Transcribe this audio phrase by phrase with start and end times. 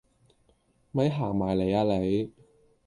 [0.89, 2.33] 咪行埋嚟呀你